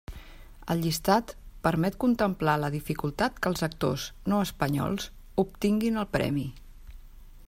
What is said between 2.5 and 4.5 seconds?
la dificultat que els actors no